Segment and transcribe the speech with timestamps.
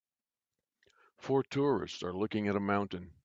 [1.19, 3.13] Four tourists are looking at a mountain.